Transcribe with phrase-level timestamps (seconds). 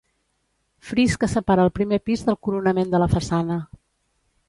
[0.91, 3.63] Fris que separa el primer pis del coronament de la façana.